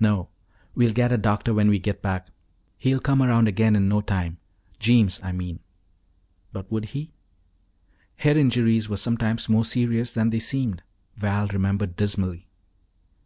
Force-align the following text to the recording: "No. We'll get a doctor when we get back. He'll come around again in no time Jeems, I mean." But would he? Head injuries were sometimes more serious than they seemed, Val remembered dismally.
"No. 0.00 0.30
We'll 0.74 0.94
get 0.94 1.12
a 1.12 1.18
doctor 1.18 1.52
when 1.52 1.68
we 1.68 1.78
get 1.78 2.00
back. 2.00 2.28
He'll 2.78 2.98
come 2.98 3.22
around 3.22 3.46
again 3.46 3.76
in 3.76 3.90
no 3.90 4.00
time 4.00 4.38
Jeems, 4.78 5.20
I 5.22 5.32
mean." 5.32 5.60
But 6.50 6.72
would 6.72 6.86
he? 6.96 7.12
Head 8.14 8.38
injuries 8.38 8.88
were 8.88 8.96
sometimes 8.96 9.50
more 9.50 9.66
serious 9.66 10.14
than 10.14 10.30
they 10.30 10.38
seemed, 10.38 10.82
Val 11.18 11.48
remembered 11.48 11.94
dismally. 11.94 12.48